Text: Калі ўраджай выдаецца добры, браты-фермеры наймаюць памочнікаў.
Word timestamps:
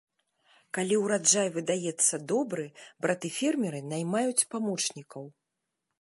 Калі 0.77 0.95
ўраджай 1.01 1.51
выдаецца 1.57 2.21
добры, 2.33 2.65
браты-фермеры 3.07 3.85
наймаюць 3.93 4.47
памочнікаў. 4.55 5.23